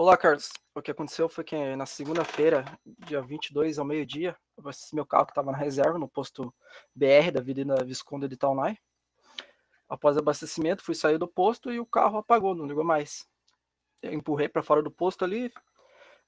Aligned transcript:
Olá, 0.00 0.16
Carlos. 0.16 0.48
O 0.74 0.80
que 0.80 0.90
aconteceu 0.90 1.28
foi 1.28 1.44
que 1.44 1.76
na 1.76 1.84
segunda-feira, 1.84 2.64
dia 3.06 3.20
22 3.20 3.78
ao 3.78 3.84
meio-dia, 3.84 4.34
meu 4.94 5.04
carro 5.04 5.26
que 5.26 5.32
estava 5.32 5.52
na 5.52 5.58
reserva, 5.58 5.98
no 5.98 6.08
posto 6.08 6.54
BR 6.94 7.30
da 7.30 7.40
Avenida 7.40 7.84
Visconde 7.84 8.26
de 8.26 8.34
Taunay. 8.34 8.78
Após 9.86 10.16
abastecimento, 10.16 10.82
fui 10.82 10.94
sair 10.94 11.18
do 11.18 11.28
posto 11.28 11.70
e 11.70 11.78
o 11.78 11.84
carro 11.84 12.16
apagou, 12.16 12.54
não 12.54 12.64
ligou 12.64 12.82
mais. 12.82 13.28
Eu 14.00 14.14
empurrei 14.14 14.48
para 14.48 14.62
fora 14.62 14.82
do 14.82 14.90
posto 14.90 15.22
ali, 15.22 15.52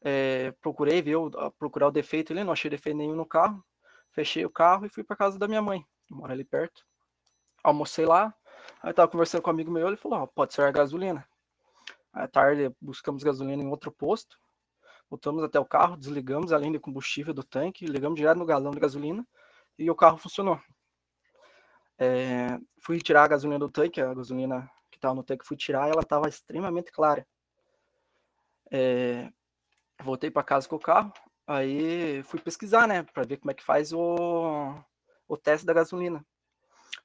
é, 0.02 0.52
procurei 0.60 1.00
ver, 1.00 1.16
procurar 1.58 1.88
o 1.88 1.92
defeito 1.92 2.34
ali, 2.34 2.44
não 2.44 2.52
achei 2.52 2.70
defeito 2.70 2.98
nenhum 2.98 3.16
no 3.16 3.24
carro. 3.24 3.64
Fechei 4.10 4.44
o 4.44 4.50
carro 4.50 4.84
e 4.84 4.90
fui 4.90 5.02
para 5.02 5.16
casa 5.16 5.38
da 5.38 5.48
minha 5.48 5.62
mãe, 5.62 5.82
que 6.06 6.12
mora 6.12 6.34
ali 6.34 6.44
perto. 6.44 6.84
Almocei 7.64 8.04
lá, 8.04 8.34
aí 8.82 8.90
estava 8.90 9.10
conversando 9.10 9.40
com 9.40 9.48
um 9.48 9.54
amigo 9.54 9.70
meu, 9.70 9.88
ele 9.88 9.96
falou, 9.96 10.24
oh, 10.24 10.26
pode 10.26 10.52
ser 10.52 10.60
a 10.60 10.70
gasolina. 10.70 11.26
À 12.12 12.28
tarde 12.28 12.74
buscamos 12.80 13.22
gasolina 13.22 13.62
em 13.62 13.68
outro 13.68 13.90
posto, 13.90 14.38
voltamos 15.08 15.42
até 15.42 15.58
o 15.58 15.64
carro, 15.64 15.96
desligamos 15.96 16.52
a 16.52 16.58
linha 16.58 16.72
de 16.72 16.78
combustível 16.78 17.32
do 17.32 17.42
tanque, 17.42 17.86
ligamos 17.86 18.18
direto 18.18 18.38
no 18.38 18.44
galão 18.44 18.70
de 18.70 18.80
gasolina 18.80 19.26
e 19.78 19.90
o 19.90 19.94
carro 19.94 20.18
funcionou. 20.18 20.60
É, 21.98 22.58
fui 22.80 22.98
tirar 22.98 23.24
a 23.24 23.28
gasolina 23.28 23.58
do 23.58 23.70
tanque, 23.70 24.00
a 24.00 24.12
gasolina 24.12 24.70
que 24.90 24.98
estava 24.98 25.14
no 25.14 25.22
tanque, 25.22 25.46
fui 25.46 25.56
tirar, 25.56 25.88
ela 25.88 26.02
estava 26.02 26.28
extremamente 26.28 26.90
clara. 26.90 27.26
É, 28.70 29.30
voltei 30.02 30.30
para 30.30 30.42
casa 30.42 30.68
com 30.68 30.76
o 30.76 30.80
carro, 30.80 31.12
aí 31.46 32.22
fui 32.24 32.40
pesquisar, 32.40 32.88
né, 32.88 33.02
para 33.02 33.24
ver 33.24 33.36
como 33.36 33.50
é 33.50 33.54
que 33.54 33.62
faz 33.62 33.92
o, 33.92 34.74
o 35.28 35.36
teste 35.36 35.66
da 35.66 35.72
gasolina. 35.72 36.24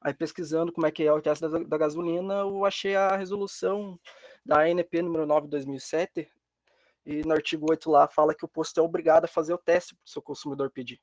Aí 0.02 0.14
pesquisando 0.14 0.72
como 0.72 0.88
é 0.88 0.92
que 0.92 1.04
é 1.04 1.12
o 1.12 1.22
teste 1.22 1.48
da, 1.48 1.60
da 1.60 1.78
gasolina, 1.78 2.36
eu 2.36 2.66
achei 2.66 2.96
a 2.96 3.16
resolução 3.16 4.00
da 4.48 4.62
ANP 4.62 5.02
número 5.02 5.26
9 5.26 5.42
de 5.48 5.52
2007, 5.52 6.32
e 7.06 7.22
no 7.24 7.34
artigo 7.34 7.68
8 7.70 7.92
lá 7.92 8.08
fala 8.08 8.34
que 8.34 8.46
o 8.46 8.48
posto 8.48 8.80
é 8.80 8.82
obrigado 8.82 9.26
a 9.26 9.28
fazer 9.28 9.54
o 9.54 9.58
teste 9.58 9.94
para 9.94 10.06
o 10.06 10.10
seu 10.10 10.22
consumidor 10.22 10.72
pedir. 10.72 11.02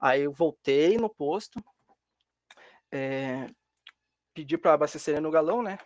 Aí 0.00 0.22
eu 0.22 0.32
voltei 0.32 0.96
no 0.96 1.10
posto, 1.10 1.62
é, 2.90 3.46
pedi 4.32 4.56
para 4.56 4.72
abastecer 4.72 5.20
no 5.20 5.30
galão, 5.30 5.62
né? 5.62 5.78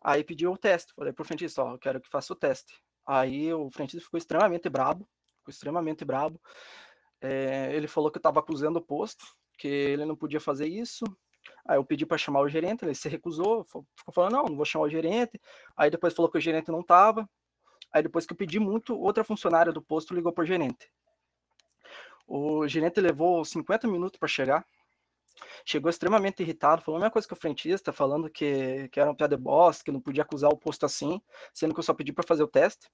Aí 0.00 0.22
pedi 0.22 0.46
o 0.46 0.56
teste. 0.56 0.94
Falei 0.94 1.12
pro 1.12 1.24
frentista, 1.24 1.62
ó, 1.62 1.72
eu 1.72 1.78
quero 1.78 2.00
que 2.00 2.08
faça 2.08 2.32
o 2.32 2.36
teste. 2.36 2.72
Aí 3.04 3.52
o 3.52 3.68
frentista 3.70 4.04
ficou 4.04 4.18
extremamente 4.18 4.68
brabo, 4.68 5.08
ficou 5.38 5.50
extremamente 5.50 6.04
brabo. 6.04 6.40
É, 7.20 7.74
ele 7.74 7.88
falou 7.88 8.10
que 8.12 8.16
eu 8.16 8.20
estava 8.20 8.38
acusando 8.38 8.78
o 8.78 8.82
posto, 8.82 9.24
que 9.58 9.66
ele 9.66 10.04
não 10.04 10.16
podia 10.16 10.40
fazer 10.40 10.68
isso, 10.68 11.04
Aí 11.66 11.76
eu 11.76 11.84
pedi 11.84 12.06
para 12.06 12.18
chamar 12.18 12.40
o 12.40 12.48
gerente, 12.48 12.84
ele 12.84 12.94
se 12.94 13.08
recusou, 13.08 13.64
ficou 13.64 14.12
falando, 14.12 14.32
não, 14.32 14.44
não 14.46 14.56
vou 14.56 14.64
chamar 14.64 14.86
o 14.86 14.90
gerente. 14.90 15.40
Aí 15.76 15.90
depois 15.90 16.14
falou 16.14 16.30
que 16.30 16.38
o 16.38 16.40
gerente 16.40 16.70
não 16.70 16.80
estava. 16.80 17.28
Aí 17.92 18.02
depois 18.02 18.26
que 18.26 18.32
eu 18.32 18.36
pedi 18.36 18.58
muito, 18.58 18.98
outra 18.98 19.24
funcionária 19.24 19.72
do 19.72 19.82
posto 19.82 20.14
ligou 20.14 20.32
para 20.32 20.42
o 20.42 20.46
gerente. 20.46 20.90
O 22.26 22.66
gerente 22.68 23.00
levou 23.00 23.44
50 23.44 23.88
minutos 23.88 24.18
para 24.18 24.28
chegar. 24.28 24.64
Chegou 25.64 25.90
extremamente 25.90 26.42
irritado, 26.42 26.82
falou 26.82 26.98
a 26.98 27.00
mesma 27.00 27.10
coisa 27.10 27.26
que 27.26 27.34
o 27.34 27.36
frentista, 27.36 27.92
falando 27.92 28.30
que, 28.30 28.88
que 28.90 29.00
era 29.00 29.10
um 29.10 29.14
piada 29.14 29.36
de 29.36 29.42
bosta, 29.42 29.84
que 29.84 29.90
não 29.90 30.00
podia 30.00 30.22
acusar 30.22 30.50
o 30.50 30.56
posto 30.56 30.86
assim, 30.86 31.20
sendo 31.52 31.74
que 31.74 31.80
eu 31.80 31.84
só 31.84 31.94
pedi 31.94 32.12
para 32.12 32.26
fazer 32.26 32.42
o 32.42 32.48
teste. 32.48 32.88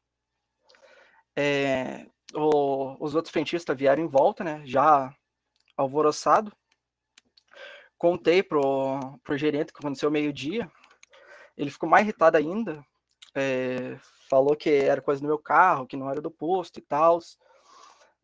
É, 1.37 2.07
o, 2.35 2.97
os 3.05 3.15
outros 3.15 3.33
frentistas 3.33 3.77
vieram 3.77 4.03
em 4.03 4.09
volta, 4.09 4.43
né, 4.43 4.63
já 4.65 5.15
alvoroçado, 5.77 6.51
contei 7.99 8.43
pro, 8.43 9.19
pro 9.23 9.37
gerente 9.37 9.73
que 9.73 9.79
aconteceu 9.79 10.11
meio-dia. 10.11 10.71
Ele 11.57 11.71
ficou 11.71 11.89
mais 11.89 12.05
irritado 12.05 12.37
ainda. 12.37 12.85
É, 13.35 13.99
falou 14.29 14.57
que 14.57 14.71
era 14.71 15.01
coisa 15.01 15.21
do 15.21 15.27
meu 15.27 15.39
carro, 15.39 15.87
que 15.87 15.97
não 15.97 16.11
era 16.11 16.21
do 16.21 16.31
posto 16.31 16.79
e 16.79 16.83
tal. 16.83 17.19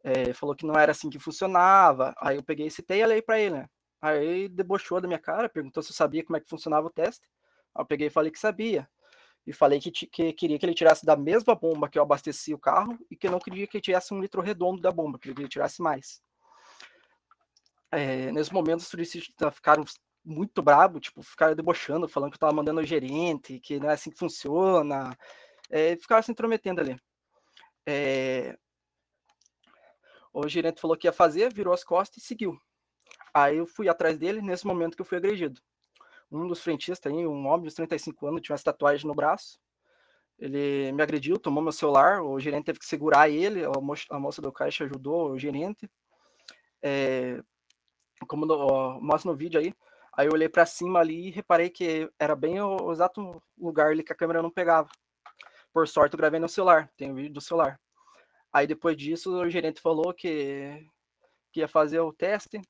É, 0.05 0.33
falou 0.33 0.55
que 0.55 0.67
não 0.67 0.75
era 0.75 0.93
assim 0.93 1.11
que 1.11 1.19
funcionava. 1.19 2.15
Aí 2.20 2.37
eu 2.37 2.43
peguei 2.43 2.66
e 2.66 2.71
citei 2.71 3.03
a 3.03 3.06
lei 3.06 3.22
para 3.22 3.38
ele, 3.38 3.56
né? 3.56 3.69
Aí 4.00 4.49
debochou 4.49 5.00
da 5.00 5.06
minha 5.06 5.19
cara, 5.19 5.49
perguntou 5.49 5.83
se 5.83 5.93
eu 5.93 5.94
sabia 5.94 6.25
como 6.25 6.37
é 6.37 6.41
que 6.41 6.49
funcionava 6.49 6.87
o 6.87 6.91
teste. 6.91 7.27
Aí 7.75 7.83
eu 7.83 7.87
peguei 7.87 8.09
e 8.09 8.10
falei 8.10 8.31
que 8.31 8.39
sabia. 8.39 8.89
E 9.47 9.53
falei 9.53 9.81
que, 9.81 9.91
que 9.91 10.33
queria 10.33 10.59
que 10.59 10.66
ele 10.66 10.75
tirasse 10.75 11.04
da 11.06 11.16
mesma 11.16 11.54
bomba 11.54 11.89
que 11.89 11.99
eu 11.99 12.03
abasteci 12.03 12.54
o 12.54 12.59
carro 12.59 12.99
e 13.10 13.16
que 13.16 13.28
não 13.28 13.39
queria 13.39 13.66
que 13.66 13.77
ele 13.77 13.83
tirasse 13.83 14.15
um 14.15 14.21
litro 14.21 14.41
redondo 14.41 14.81
da 14.81 14.93
bomba, 14.93 15.19
queria 15.19 15.34
que 15.34 15.43
ele 15.43 15.49
tirasse 15.49 15.83
mais 15.83 16.22
é, 17.92 18.32
nesse 18.32 18.53
momento 18.53 18.80
os 18.80 18.88
turistas 18.88 19.25
ficaram 19.53 19.84
muito 20.25 20.62
brabo, 20.62 20.98
tipo, 20.98 21.22
ficaram 21.22 21.54
debochando, 21.54 22.08
falando 22.08 22.30
que 22.30 22.36
eu 22.36 22.41
tava 22.41 22.53
mandando 22.53 22.80
o 22.80 22.84
gerente, 22.84 23.60
que 23.60 23.78
não 23.78 23.91
é 23.91 23.94
assim 23.94 24.10
que 24.10 24.19
funciona, 24.19 25.16
é, 25.70 25.97
ficaram 25.97 26.22
se 26.22 26.32
intrometendo 26.32 26.80
ali. 26.80 26.97
É, 27.86 28.56
o 30.32 30.48
gerente 30.48 30.80
falou 30.80 30.97
que 30.97 31.06
ia 31.06 31.12
fazer, 31.12 31.53
virou 31.53 31.75
as 31.75 31.84
costas 31.84 32.22
e 32.22 32.26
seguiu. 32.26 32.58
Aí 33.34 33.58
eu 33.58 33.66
fui 33.66 33.88
atrás 33.88 34.16
dele, 34.16 34.41
nesse 34.41 34.66
momento 34.66 34.97
que 34.97 35.03
eu 35.03 35.06
fui 35.06 35.19
agredido. 35.19 35.60
Um 36.30 36.47
dos 36.47 36.62
frentistas, 36.62 37.12
aí, 37.12 37.26
um 37.26 37.47
homem 37.47 37.69
de 37.69 37.74
35 37.74 38.26
anos, 38.26 38.41
tinha 38.41 38.54
uma 38.54 38.62
tatuagem 38.62 39.06
no 39.06 39.14
braço, 39.14 39.60
ele 40.38 40.91
me 40.92 41.03
agrediu, 41.03 41.38
tomou 41.38 41.62
meu 41.62 41.72
celular, 41.72 42.22
o 42.22 42.41
gerente 42.41 42.64
teve 42.64 42.78
que 42.78 42.86
segurar 42.86 43.28
ele, 43.28 43.64
a 43.64 43.80
moça, 43.80 44.04
a 44.10 44.19
moça 44.19 44.41
do 44.41 44.50
caixa 44.50 44.84
ajudou 44.84 45.30
o 45.30 45.38
gerente. 45.38 45.88
É, 46.82 47.41
como 48.27 48.47
no, 48.47 49.00
mostra 49.00 49.31
no 49.31 49.37
vídeo 49.37 49.60
aí, 49.60 49.75
aí 50.16 50.27
eu 50.27 50.33
olhei 50.33 50.49
para 50.49 50.66
cima 50.66 51.00
ali 51.00 51.28
e 51.28 51.31
reparei 51.31 51.71
que 51.71 52.10
era 52.19 52.34
bem 52.37 52.60
o, 52.60 52.77
o, 52.77 52.93
exato 52.93 53.43
lugar 53.59 53.88
ali 53.88 54.03
que 54.03 54.12
a 54.12 54.16
câmera 54.16 54.43
não 54.43 54.50
pegava. 54.50 54.88
Por 55.72 55.88
sorte, 55.88 56.15
eu 56.15 56.19
gravei 56.19 56.38
no 56.41 56.49
celular, 56.49 56.91
tem 56.97 57.10
o 57.10 57.15
vídeo 57.15 57.33
do 57.33 57.41
celular. 57.41 57.81
Aí 58.53 58.66
depois 58.66 58.97
disso, 58.97 59.33
o 59.34 59.49
gerente 59.49 59.81
falou 59.81 60.12
que, 60.12 60.87
que 61.53 61.60
ia 61.60 61.69
fazer 61.69 62.00
o 62.00 62.12
teste, 62.12 62.60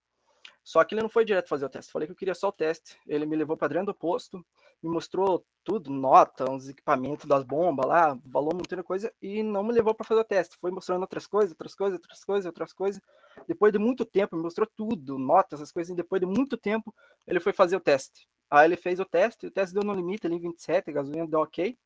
só 0.64 0.84
que 0.84 0.94
ele 0.94 1.02
não 1.02 1.08
foi 1.08 1.24
direto 1.24 1.48
fazer 1.48 1.64
o 1.64 1.68
teste. 1.68 1.90
Falei 1.90 2.06
que 2.06 2.12
eu 2.12 2.16
queria 2.16 2.34
só 2.34 2.48
o 2.48 2.52
teste. 2.52 2.96
Ele 3.06 3.26
me 3.26 3.36
levou 3.36 3.56
para 3.56 3.68
dentro 3.68 3.86
do 3.86 3.94
posto, 3.94 4.44
me 4.82 4.90
mostrou 4.90 5.44
tudo, 5.64 5.90
nota, 5.90 6.50
uns 6.50 6.68
equipamentos 6.68 7.26
das 7.26 7.42
bombas 7.42 7.86
lá, 7.86 8.18
valor 8.24 8.54
muita 8.54 8.82
coisa, 8.82 9.12
e 9.20 9.42
não 9.42 9.62
me 9.64 9.72
levou 9.72 9.94
para 9.94 10.06
fazer 10.06 10.20
o 10.20 10.24
teste. 10.24 10.56
Foi 10.60 10.70
mostrando 10.70 11.02
outras 11.02 11.26
coisas, 11.26 11.50
outras 11.50 11.74
coisas, 11.74 11.98
outras 11.98 12.24
coisas, 12.24 12.46
outras 12.46 12.72
coisas. 12.72 13.02
Depois 13.48 13.72
de 13.72 13.78
muito 13.78 14.04
tempo, 14.04 14.36
me 14.36 14.42
mostrou 14.42 14.68
tudo, 14.76 15.18
notas, 15.18 15.60
essas 15.60 15.72
coisas, 15.72 15.92
e 15.92 15.96
depois 15.96 16.20
de 16.20 16.26
muito 16.26 16.56
tempo, 16.56 16.94
ele 17.26 17.40
foi 17.40 17.52
fazer 17.52 17.76
o 17.76 17.80
teste. 17.80 18.28
Aí 18.48 18.66
ele 18.66 18.76
fez 18.76 19.00
o 19.00 19.04
teste, 19.04 19.46
o 19.46 19.50
teste 19.50 19.74
deu 19.74 19.82
no 19.82 19.94
limite 19.94 20.26
ali 20.26 20.36
em 20.36 20.40
27, 20.40 20.90
a 20.90 20.92
gasolina 20.92 21.26
deu 21.26 21.40
ok. 21.40 21.76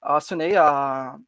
Acionei 0.00 0.56
a, 0.56 1.18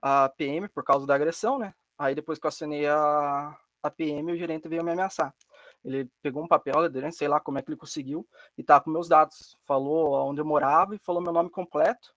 a 0.00 0.28
PM 0.30 0.68
por 0.68 0.82
causa 0.82 1.06
da 1.06 1.14
agressão, 1.14 1.58
né? 1.58 1.74
Aí 1.98 2.14
depois 2.14 2.38
que 2.38 2.46
eu 2.46 2.48
acionei 2.48 2.86
a, 2.86 3.56
a 3.84 3.90
PM, 3.90 4.32
o 4.32 4.36
gerente 4.36 4.68
veio 4.68 4.82
me 4.82 4.90
ameaçar. 4.90 5.34
Ele 5.84 6.08
pegou 6.22 6.42
um 6.42 6.48
papel, 6.48 6.76
sei 7.12 7.28
lá 7.28 7.38
como 7.38 7.58
é 7.58 7.62
que 7.62 7.68
ele 7.68 7.76
conseguiu, 7.76 8.26
e 8.56 8.64
tá 8.64 8.80
com 8.80 8.90
meus 8.90 9.08
dados. 9.08 9.56
Falou 9.66 10.14
onde 10.28 10.40
eu 10.40 10.44
morava 10.44 10.94
e 10.94 10.98
falou 10.98 11.22
meu 11.22 11.32
nome 11.32 11.50
completo. 11.50 12.14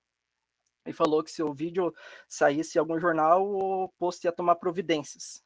E 0.85 0.94
falou 0.94 1.22
que 1.22 1.29
se 1.29 1.44
o 1.44 1.53
vídeo 1.53 1.94
saísse 2.29 2.77
em 2.77 2.79
algum 2.79 2.97
jornal, 2.97 3.45
o 3.45 3.89
posto 4.00 4.23
ia 4.23 4.31
tomar 4.31 4.56
providências. 4.56 5.44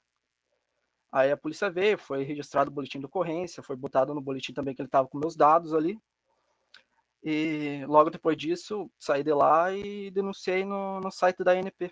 Aí 1.12 1.32
a 1.32 1.36
polícia 1.36 1.70
veio, 1.70 1.98
foi 1.98 2.24
registrado 2.24 2.70
o 2.70 2.74
boletim 2.74 3.00
de 3.00 3.08
ocorrência, 3.08 3.64
foi 3.64 3.76
botado 3.76 4.14
no 4.14 4.22
boletim 4.22 4.54
também 4.54 4.76
que 4.76 4.82
ele 4.82 4.88
estava 4.88 5.08
com 5.08 5.18
meus 5.18 5.36
dados 5.36 5.74
ali. 5.74 6.00
E 7.24 7.84
logo 7.88 8.12
depois 8.12 8.38
disso, 8.38 8.90
saí 9.00 9.24
de 9.24 9.34
lá 9.34 9.74
e 9.74 10.12
denunciei 10.12 10.64
no, 10.64 11.00
no 11.02 11.12
site 11.12 11.44
da 11.44 11.54
ANP. 11.54 11.92